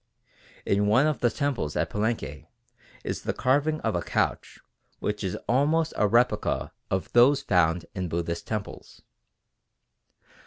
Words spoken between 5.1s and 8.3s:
is almost a replica of those found in